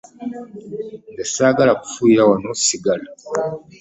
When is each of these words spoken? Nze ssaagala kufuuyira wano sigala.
Nze 1.11 1.23
ssaagala 1.27 1.73
kufuuyira 1.81 2.23
wano 2.29 2.51
sigala. 2.65 3.03